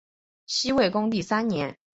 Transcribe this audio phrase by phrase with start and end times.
[0.47, 1.77] 西魏恭帝三年。